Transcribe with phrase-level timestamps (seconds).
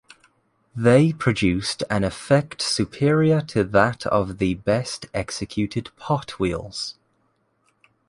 [0.75, 6.95] They produced an effect superior to that of the best executed pot wheels.